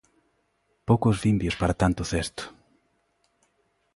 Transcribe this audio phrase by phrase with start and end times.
[0.87, 2.43] Poucos vimbios para tanto cesto.